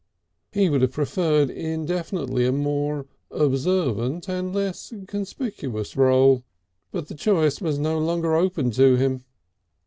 He 0.51 0.67
would 0.67 0.81
have 0.81 0.93
preferred 0.93 1.51
infinitely 1.51 2.47
a 2.47 2.51
more 2.51 3.05
observant 3.29 4.27
and 4.27 4.51
less 4.51 4.91
conspicuous 5.05 5.93
rôle, 5.93 6.41
but 6.91 7.07
the 7.07 7.13
choice 7.13 7.61
was 7.61 7.77
no 7.77 7.99
longer 7.99 8.35
open 8.35 8.71
to 8.71 8.95
him. 8.95 9.25